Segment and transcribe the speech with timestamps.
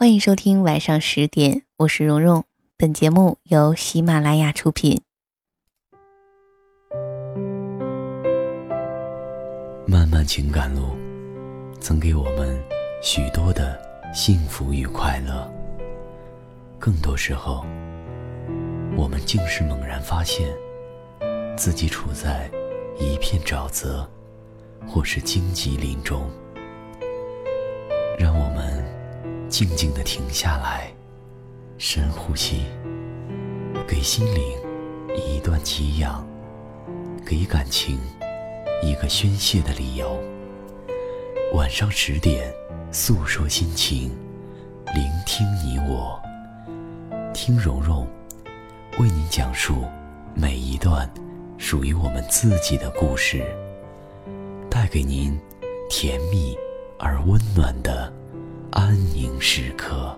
[0.00, 2.46] 欢迎收听晚上十点，我是蓉蓉。
[2.78, 5.02] 本节目由喜马拉雅出品。
[9.86, 10.96] 漫漫情感路，
[11.80, 12.58] 曾给我们
[13.02, 13.78] 许多的
[14.10, 15.46] 幸福与快乐。
[16.78, 17.62] 更多时候，
[18.96, 20.48] 我们竟是猛然发现，
[21.58, 22.50] 自己处在
[22.98, 24.10] 一片沼泽，
[24.88, 26.26] 或是荆棘林中。
[28.18, 28.89] 让我们。
[29.50, 30.88] 静静的停下来，
[31.76, 32.62] 深呼吸，
[33.84, 34.42] 给心灵
[35.16, 36.24] 一段给养，
[37.26, 37.98] 给感情
[38.80, 40.16] 一个宣泄的理由。
[41.52, 42.54] 晚上十点，
[42.92, 44.16] 诉说心情，
[44.94, 46.22] 聆听你我，
[47.34, 48.06] 听蓉蓉
[49.00, 49.84] 为您讲述
[50.32, 51.12] 每一段
[51.58, 53.44] 属于我们自己的故事，
[54.70, 55.36] 带给您
[55.90, 56.56] 甜蜜
[57.00, 58.19] 而温暖的。
[58.72, 60.16] 安宁时刻。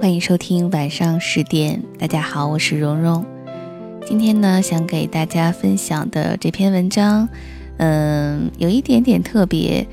[0.00, 3.24] 欢迎收听晚上十点，大家好，我是蓉蓉。
[4.06, 7.28] 今天呢，想给大家分享的这篇文章，
[7.78, 9.84] 嗯，有一点点特别，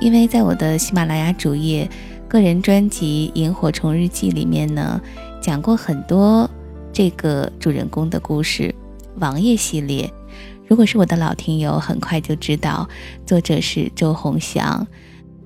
[0.00, 1.88] 因为在我的喜马拉雅主页。
[2.36, 5.00] 个人专辑《萤火虫日记》里面呢，
[5.40, 6.46] 讲过很多
[6.92, 8.74] 这个主人公的故事，
[9.18, 10.12] 王爷系列。
[10.66, 12.86] 如果是我的老听友，很快就知道
[13.24, 14.86] 作者是周鸿祥。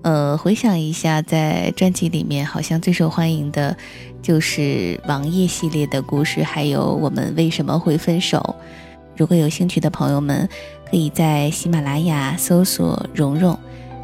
[0.03, 3.77] 呃，回想一下，在专辑里面好像最受欢迎的
[4.21, 8.57] 就是王爷系列的故事，还有我们为什么会分手。
[9.17, 10.49] 如果有兴趣的朋友们，
[10.91, 13.57] 可以在喜马拉雅搜索“蓉蓉”，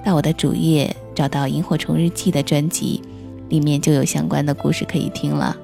[0.06, 0.94] 到我的主页。
[1.16, 3.02] 找到《萤火虫日记》的专辑，
[3.48, 5.56] 里面就有相关的故事可以听了。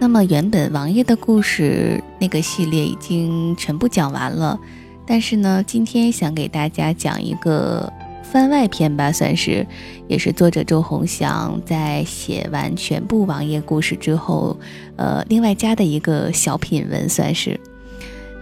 [0.00, 4.58] 那么原本王爷的故事那个系列已经全部讲完了，
[5.06, 7.90] 但是呢，今天想给大家讲一个
[8.24, 9.64] 番外篇吧，算是，
[10.08, 14.58] 也是作者周鸿祥在写完全部王爷故事之后，
[14.96, 17.60] 呃，另外加的一个小品文，算是。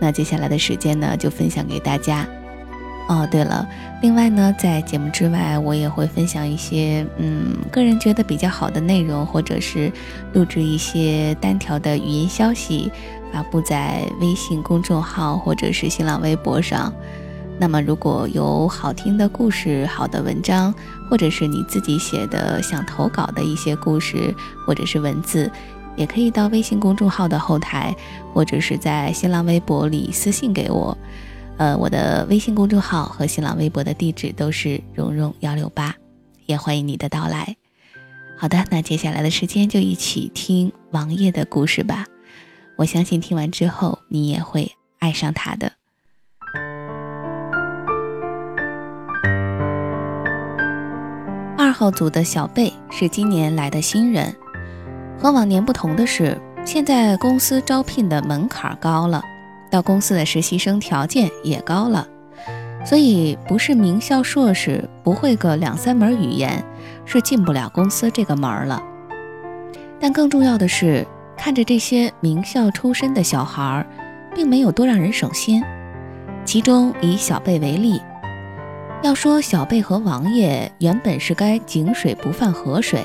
[0.01, 2.27] 那接下来的时间呢，就分享给大家。
[3.11, 3.69] 哦，对了，
[4.03, 9.93] 另外呢，在节目之外，我也会分享一些嗯，个人觉得比较好的内容，或者是
[10.33, 12.89] 录制一些单条的语音消息，
[13.33, 16.93] 发布在微信公众号或者是新浪微博上。
[17.59, 20.73] 那么，如果有好听的故事、好的文章，
[21.11, 24.33] 或者是你自己写的想投稿的一些故事
[24.65, 25.51] 或者是文字，
[25.97, 27.93] 也可以到微信公众号的后台，
[28.33, 30.97] 或者是在新浪微博里私信给我。
[31.61, 35.95] 呃，我的微信公众号和新浪微博的地址都是蓉蓉幺六八，
[36.47, 37.55] 也欢迎你的到来。
[38.35, 42.07] 好的，那接下来的时间就一起听王爷的故事吧。
[42.77, 45.71] 我相信听完之后你也会爱上他的。
[51.59, 54.35] 二号组的小贝是今年来的新人，
[55.19, 59.23] 和往年不同的是，现在公司招聘的门槛高了。
[59.71, 62.07] 到公司的实习生条件也高了，
[62.85, 66.65] 所以不是名校硕士不会个两三门语言
[67.05, 68.83] 是进不了公司这个门了。
[70.01, 73.87] 但更重要的是，看着这些名校出身的小孩，
[74.35, 75.63] 并没有多让人省心。
[76.45, 78.01] 其中以小贝为例，
[79.03, 83.01] 要说小贝和王爷原本是该井水不犯河水，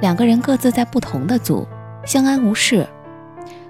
[0.00, 1.66] 两个人各自在不同的组，
[2.06, 2.86] 相安无事。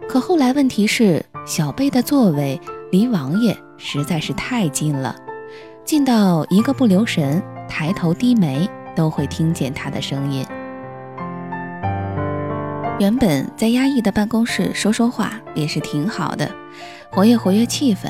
[0.09, 1.25] 可后来问题是。
[1.45, 2.61] 小贝的座位
[2.93, 5.17] 离王爷实在是太近了，
[5.85, 10.47] 近到一个不留神，抬头低眉都会听见他的声音。
[13.01, 16.49] 原本在压抑的办公室说说话也是挺好的，
[17.11, 18.09] 活跃活跃气氛。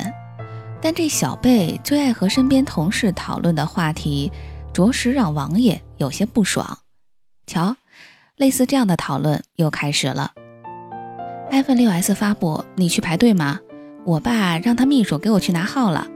[0.82, 4.30] 但这小贝最爱和身边同事讨论的话题，
[4.74, 6.78] 着实让王爷有些不爽。
[7.46, 7.76] 瞧，
[8.36, 10.32] 类似这样的讨论又开始了。
[11.52, 13.60] iPhone 6s 发布，你去排队吗？
[14.06, 16.06] 我爸让他秘书给我去拿号了。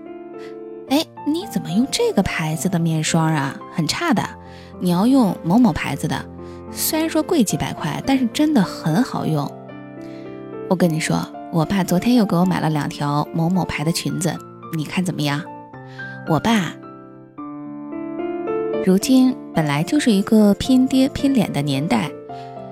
[0.89, 3.55] 哎，你怎么用这个牌子的面霜啊？
[3.75, 4.23] 很差的，
[4.81, 6.25] 你要用某某牌子的。
[6.73, 9.47] 虽然说贵几百块，但是真的很好用。
[10.71, 11.21] 我跟你说，
[11.53, 14.35] 我爸昨天又给我买了两条某某牌的裙子，
[14.75, 15.43] 你看怎么样？
[16.29, 16.73] 我爸
[18.87, 22.11] 如今本来就是一个拼爹拼脸的年代，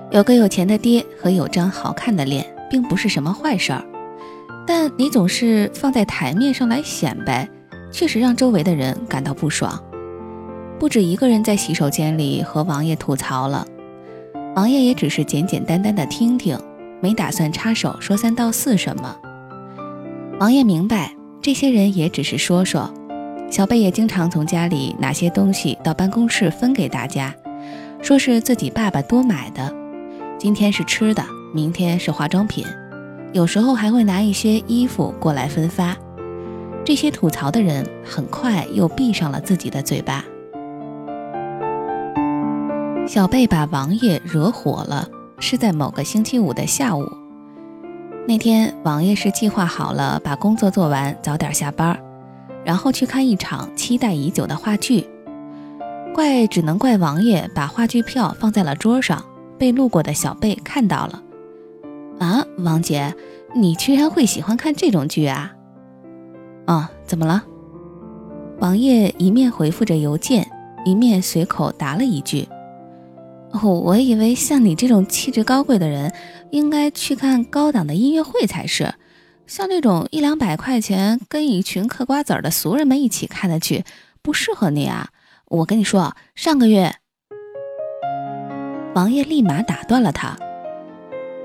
[0.09, 2.54] 有个有钱的爹和有张好看的脸。
[2.75, 3.81] 并不是什么坏事儿，
[4.67, 7.47] 但你总是放在台面上来显摆，
[7.89, 9.81] 确实让周围的人感到不爽。
[10.77, 13.65] 不止一个人在洗手间里和王爷吐槽了。
[14.57, 16.59] 王爷也只是简简单单的听听，
[16.99, 19.15] 没打算插手说三道四什么。
[20.41, 22.93] 王爷明白，这些人也只是说说。
[23.49, 27.33] 小贝也经常从家里拿些东西到办公室分给大家，
[28.01, 29.73] 说是自己爸爸多买的。
[30.37, 31.23] 今天是吃的，
[31.55, 32.65] 明天是化妆品，
[33.31, 35.95] 有时候还会拿一些衣服过来分发。
[36.83, 40.25] 这些吐槽的人很快又闭上了自己的嘴巴。
[43.07, 45.07] 小贝把王爷惹火了，
[45.39, 47.09] 是在某个星期五的下午。
[48.27, 51.97] 那天，王爷是计划好了把工作做完，早点下班。
[52.65, 55.07] 然后去看一场期待已久的话剧，
[56.13, 59.23] 怪只能怪王爷把话剧票放在了桌上，
[59.57, 61.21] 被路过的小贝看到了。
[62.19, 63.13] 啊，王姐，
[63.53, 65.53] 你居然会喜欢看这种剧啊？
[66.65, 67.43] 啊，怎么了？
[68.59, 70.47] 王爷一面回复着邮件，
[70.85, 72.47] 一面随口答了一句
[73.51, 76.13] ：“哦，我以为像你这种气质高贵的人，
[76.51, 78.93] 应该去看高档的音乐会才是。”
[79.45, 83.83] 像这种一两百块钱跟一群嗑瓜子儿的俗人们一起看的剧，
[84.23, 85.09] 不适合你啊！
[85.47, 86.95] 我跟你说，上个月，
[88.95, 90.35] 王爷立马打断了他。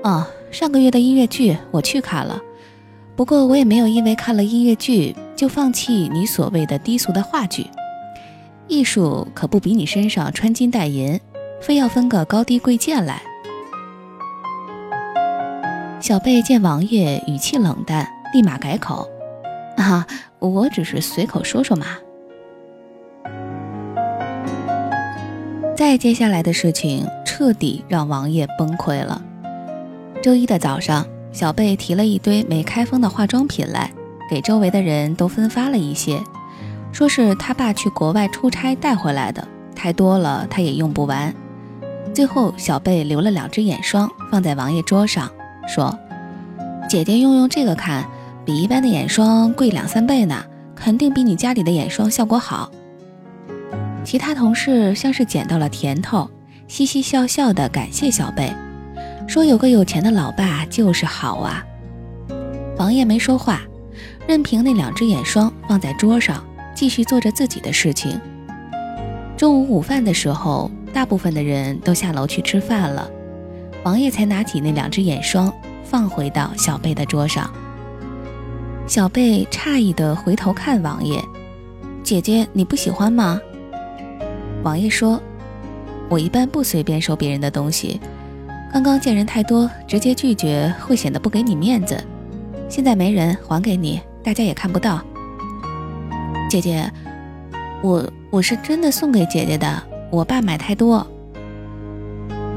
[0.03, 2.41] 哦，上个月的音乐剧我去看了，
[3.15, 7.67] 不过我也没有因为看了音乐剧就放弃你所谓的低俗的话剧。
[8.67, 11.19] 艺术可不比你身上穿金戴银，
[11.61, 13.21] 非要分个高低贵贱来。
[16.01, 19.07] 小贝见王爷语气冷淡，立马改口
[19.77, 20.05] ：“啊，
[20.39, 21.85] 我只是随口说说嘛。”
[25.75, 29.21] 再接下来的事情彻底让王爷崩溃了。
[30.21, 33.91] 周一的早上，小贝提了一堆没开封的化妆品来，
[34.29, 36.21] 给周围的人都分发了一些，
[36.91, 41.33] 说是他爸去国外出差带回来的，太多了他也用不完。
[42.13, 45.27] 最后，小贝留了两支眼霜放在王爷桌上。
[45.67, 45.97] 说
[46.87, 48.07] ：“姐姐用用这个看，
[48.45, 50.43] 比一般的眼霜贵两三倍呢，
[50.75, 52.71] 肯定比你家里的眼霜效果好。”
[54.05, 56.29] 其他同事像是捡到了甜头，
[56.67, 58.51] 嘻嘻笑笑的感谢小贝，
[59.31, 61.63] 说：“有个有钱的老爸就是好啊。”
[62.77, 63.61] 王爷没说话，
[64.27, 66.43] 任凭那两只眼霜放在桌上，
[66.75, 68.19] 继续做着自己的事情。
[69.37, 73.09] 中午午饭的时候，大部分的人都下楼去吃饭了。
[73.83, 75.49] 王爷才拿起那两只眼霜，
[75.81, 77.49] 放回到小贝的桌上。
[78.85, 81.23] 小贝诧异地回头看王爷
[82.03, 83.39] ：“姐姐，你不喜欢吗？”
[84.61, 85.21] 王爷说
[86.11, 87.97] ：“我一般不随便收别人的东西，
[88.71, 92.01] 刚刚见人太多，直接拒绝会显得不给你面子。
[92.69, 95.01] 现在没人，还给你，大家也看不到。”
[96.49, 96.89] 姐姐，
[97.83, 101.05] 我我是真的送给姐姐的，我爸买太多。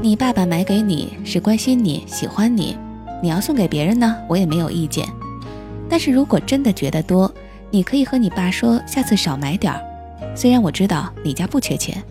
[0.01, 2.77] 你爸爸买给你是关心你喜欢你，
[3.21, 5.05] 你要送给别人呢，我也没有意见。
[5.89, 7.29] 但是如果真的觉得多，
[7.69, 9.81] 你可以和你爸说，下次少买点儿。
[10.33, 12.01] 虽然我知道你家不缺钱。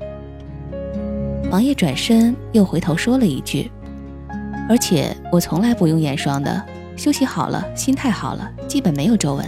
[1.50, 3.70] 王爷转身又回头说了一句
[4.68, 6.62] ：“而且我从来不用眼霜的，
[6.96, 9.44] 休息好了，心态好了，基本没有皱纹。”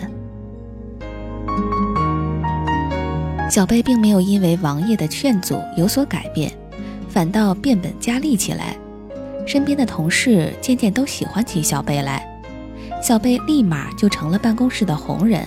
[3.48, 6.52] 小贝并没有因为王爷的劝阻有所改变。
[7.08, 8.76] 反倒变本加厉起来，
[9.46, 12.22] 身边的同事渐渐都喜欢起小贝来，
[13.02, 15.40] 小贝立马就成了办公室的红人。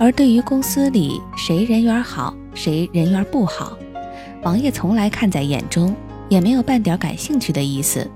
[0.00, 3.78] 而对于公司里谁人缘好，谁人缘不好，
[4.42, 5.94] 王爷从来看在眼中，
[6.28, 8.10] 也没有半点感兴趣的意思。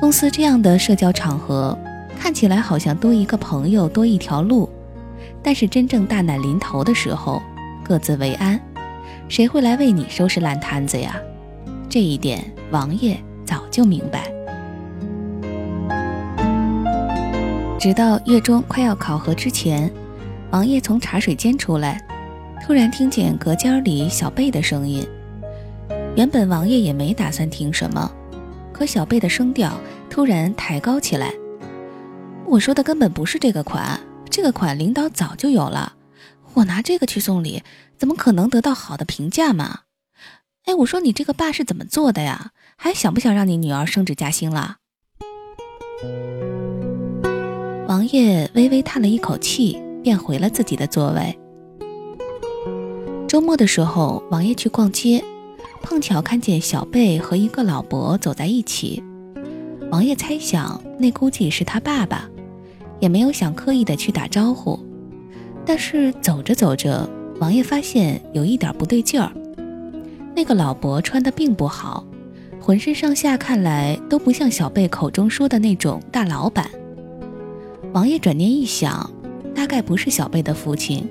[0.00, 1.76] 公司这样的社交场合，
[2.18, 4.68] 看起来好像多一个朋友多一条路，
[5.42, 7.42] 但是真正大难临头的时候，
[7.84, 8.60] 各自为安，
[9.28, 11.16] 谁会来为你收拾烂摊子呀？
[11.88, 14.32] 这一点，王爷早就明白。
[17.78, 19.90] 直到月中快要考核之前，
[20.52, 22.00] 王爷从茶水间出来，
[22.64, 25.04] 突然听见隔间里小贝的声音。
[26.14, 28.10] 原本王爷也没打算听什么，
[28.78, 29.76] 可小贝的声调
[30.08, 31.34] 突然抬高起来。
[32.46, 33.98] 我说的根本不是这个款，
[34.30, 35.94] 这个款领导早就有了。
[36.54, 37.64] 我拿这个去送礼，
[37.98, 39.80] 怎么可能得到好的评价嘛？
[40.66, 42.52] 哎，我说你这个爸是怎么做的呀？
[42.76, 44.76] 还想不想让你女儿升职加薪了？
[47.88, 51.36] 王爷微微叹了一口气，便回了自己的座位。
[53.26, 55.22] 周末的时候，王爷去逛街，
[55.88, 59.02] 碰巧看见小贝和一个老伯走在一起。
[59.90, 62.28] 王爷猜想那估计是他爸爸，
[63.00, 64.78] 也没有想刻意的去打招呼。
[65.64, 67.08] 但是走着走着，
[67.40, 69.32] 王爷发现有一点不对劲儿。
[70.36, 72.04] 那个老伯穿的并不好，
[72.60, 76.68] 浑身上下看来都不像小贝口中说的那种大老板。
[77.94, 79.10] 王爷转念一想，
[79.54, 81.08] 大概不是小贝的父亲，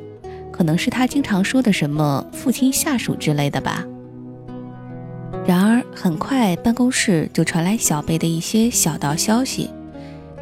[0.52, 3.84] 可能是他经常说的什么父亲下属之类的吧。
[6.08, 9.70] 很快办公室就传来小贝的一些小道消息。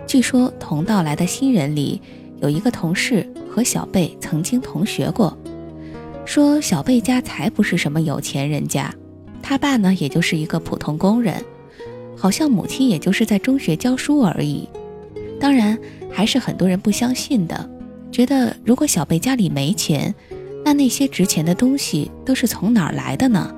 [0.06, 2.00] 据说同道来的新人里，
[2.40, 5.36] 有一个同事和小贝曾经同学过，
[6.24, 8.94] 说小贝家才不是什么有钱人家，
[9.42, 11.44] 他爸呢也就是一个普通工人，
[12.16, 14.70] 好像母亲也就是在中学教书而已。
[15.40, 15.76] 当然，
[16.12, 17.68] 还是很多人不相信的，
[18.12, 20.14] 觉得如果小贝家里没钱，
[20.64, 23.55] 那那些值钱的东西都是从哪儿来的呢？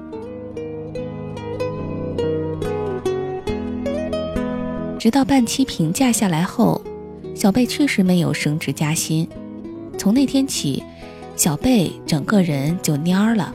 [5.00, 6.82] 直到半期评价下来后，
[7.36, 9.27] 小贝确实没有升职加薪。
[9.98, 10.84] 从那天起，
[11.36, 13.54] 小贝整个人就蔫儿了。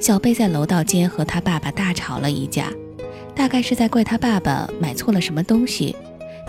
[0.00, 2.72] 小贝在楼道间和他爸爸大吵了一架，
[3.34, 5.94] 大概是在怪他爸爸买错了什么东西。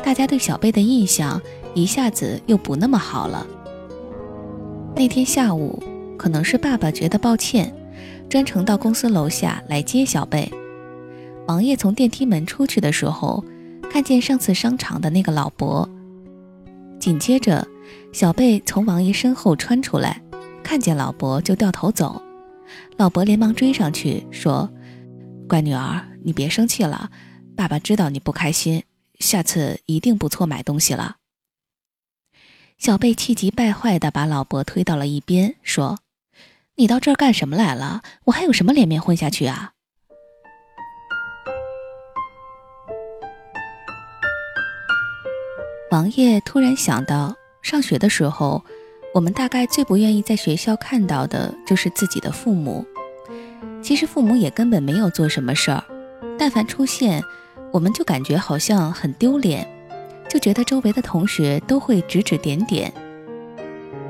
[0.03, 1.41] 大家对小贝的印象
[1.73, 3.45] 一下子又不那么好了。
[4.95, 5.81] 那天下午，
[6.17, 7.73] 可能是爸爸觉得抱歉，
[8.29, 10.51] 专程到公司楼下来接小贝。
[11.47, 13.43] 王爷从电梯门出去的时候，
[13.93, 15.87] 看见上次商场的那个老伯。
[16.99, 17.67] 紧接着，
[18.11, 20.19] 小贝从王爷身后穿出来，
[20.63, 22.19] 看见老伯就掉头走。
[22.97, 24.67] 老伯连忙追上去说
[25.47, 27.11] ：“乖女儿，你别生气了，
[27.55, 28.83] 爸爸知道你不开心。”
[29.21, 31.17] 下次一定不错买东西了。
[32.79, 35.99] 小贝气急败坏地把老伯推到了一边，说
[36.77, 38.01] ：“你到这儿干什么来了？
[38.23, 39.72] 我还有什么脸面混下去啊？”
[45.93, 48.63] 王爷突然想到，上学的时候，
[49.13, 52.83] 我们大概最不愿意在学校看到的就是自己的父母。
[53.79, 55.83] 其实父母也根本没有做什么事儿，
[56.35, 57.23] 但凡出现。
[57.71, 59.67] 我们就感觉好像很丢脸，
[60.27, 62.91] 就觉得周围的同学都会指指点点。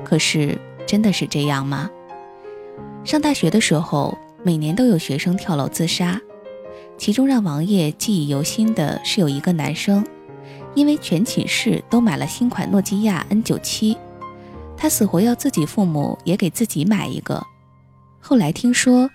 [0.05, 1.91] 可是真的是这样吗？
[3.03, 6.21] 上大学的时候，每年都有学生跳楼自杀，
[6.97, 10.05] 其中让王爷记忆犹新的是有一个男生，
[10.75, 13.97] 因为全寝室都买了新款诺基亚 N97，
[14.75, 17.45] 他死活要自己父母也给自己买一个。
[18.19, 19.09] 后来听说，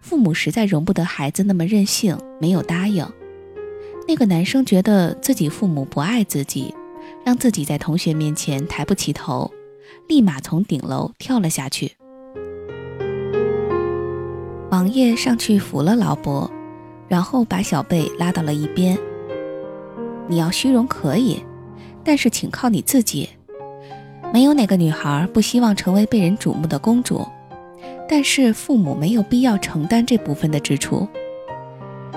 [0.00, 3.06] 父母实在容不得孩子那么任性，没有答应。
[4.06, 6.74] 那个男生觉得自己父母不爱自己，
[7.24, 9.50] 让自己在同学面前抬不起头，
[10.08, 11.92] 立马从顶楼跳了下去。
[14.70, 16.50] 王爷上去扶了老伯，
[17.08, 18.98] 然后把小贝拉到了一边。
[20.26, 21.42] 你要虚荣可以，
[22.02, 23.28] 但是请靠你自己。
[24.32, 27.26] 没有哪个女孩不希望成为被人瞩目的公主，
[28.08, 31.06] 但是父母没有必要承担这部分的支出。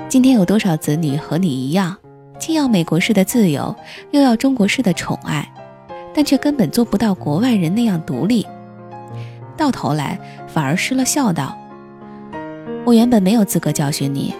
[0.09, 1.95] 今天有多少子女和你一样，
[2.39, 3.75] 既要美国式的自由，
[4.11, 5.47] 又要中国式的宠爱，
[6.15, 8.47] 但却根本做不到国外人那样独立，
[9.55, 11.55] 到头来反而失了孝道。
[12.85, 14.33] 我原本没有资格教训你，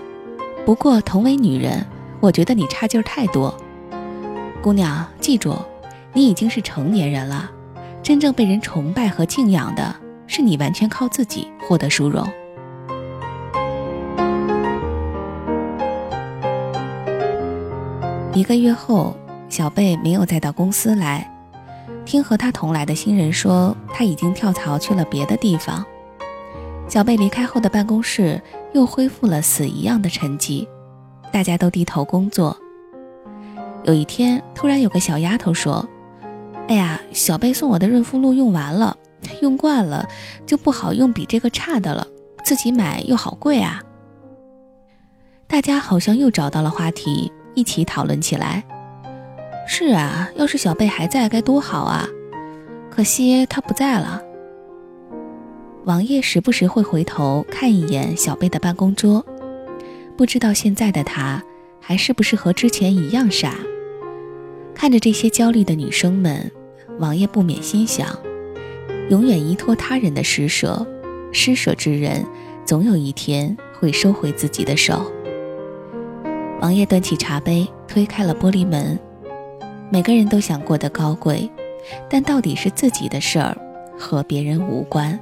[0.65, 1.85] 不过同为女人，
[2.19, 3.55] 我觉得你差劲儿太多。
[4.61, 5.55] 姑娘，记住，
[6.13, 7.49] 你已经是成年人了，
[8.01, 9.95] 真正被人崇拜和敬仰的
[10.25, 12.27] 是你完全靠自己获得殊荣。
[18.33, 19.15] 一个月后，
[19.49, 21.31] 小贝没有再到公司来。
[22.05, 25.85] 听和他同来的新人说，他已经跳槽去了别的地方。
[26.87, 28.41] 小贝离开后的办公室
[28.73, 30.67] 又恢复了死一样的沉寂，
[31.31, 32.57] 大家都低头工作。
[33.83, 35.87] 有一天，突然有个小丫头说
[36.67, 38.97] ：“哎呀，小贝送我的润肤露用完了，
[39.41, 40.07] 用惯了
[40.45, 42.05] 就不好用比这个差的了，
[42.43, 43.81] 自己买又好贵啊。”
[45.47, 47.31] 大家好像又找到了话题。
[47.55, 48.63] 一起讨论起来。
[49.67, 52.07] 是啊，要是小贝还在该多好啊！
[52.91, 54.21] 可惜他不在了。
[55.85, 59.25] 王爷时不时会回头看一眼小贝的办公桌，
[60.17, 61.43] 不知道现在的他
[61.79, 63.53] 还是不是和之前一样傻。
[64.73, 66.51] 看着这些焦虑的女生们，
[66.97, 68.07] 王爷不免心想：
[69.11, 70.85] 永远依托他人的施舍，
[71.31, 72.25] 施舍之人
[72.65, 75.11] 总有一天会收回自己的手。
[76.61, 78.99] 王爷端起茶杯，推开了玻璃门。
[79.91, 81.47] 每个人都想过得高贵，
[82.09, 83.55] 但到底是自己的事儿，
[83.97, 85.17] 和别人无关。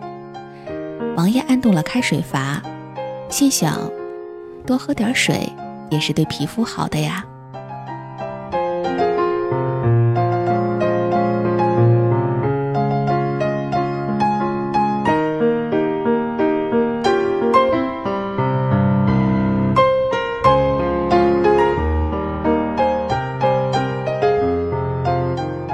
[1.18, 2.64] 王爷按动了开水阀，
[3.30, 3.78] 心想：
[4.66, 5.48] 多喝点水
[5.90, 7.26] 也是对皮肤好的呀。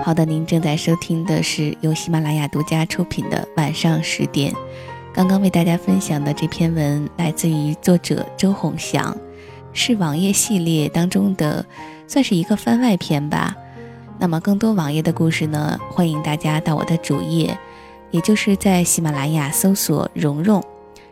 [0.04, 4.54] 好的您正在收听的是由喜马拉雅独家出品的晚上十点。
[5.14, 9.16] 刚刚为大家分享的这篇文来自于作者周鸿祥，
[9.74, 11.66] 是网页系列当中的，
[12.08, 13.54] 算是一个番外篇吧。
[14.18, 17.58] 那么更多网页的故事呢，欢迎大家到我的主页，
[18.10, 20.64] 也就是在喜马拉雅搜索“蓉蓉”，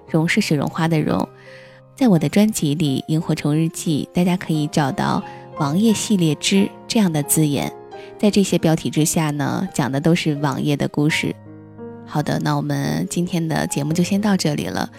[0.10, 1.28] 蓉是雪绒花的蓉，
[1.94, 5.22] 在我的专辑里《萤火虫日记》，大家可以找到
[5.60, 7.70] “网页系列之”这样的字眼，
[8.18, 11.36] 在这些标题之下呢，讲的都是网页的故事。
[12.10, 14.90] 好的，那我们今天的节目就先到这里了。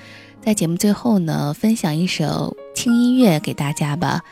[0.41, 4.23] 在节目最后呢，分享一首轻音乐给大家吧，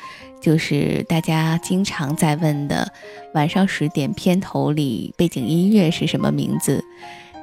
[0.40, 2.90] 就是大家经常在问的
[3.35, 6.82] 晚上十点片头里背景音乐是什么名字。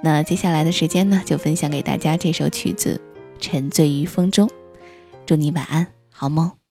[0.02, 3.00] 那接下来的时间呢，就分享给大家这首曲子
[3.40, 4.48] 《沉醉于风中》。
[5.26, 6.65] 祝你晚安，好梦。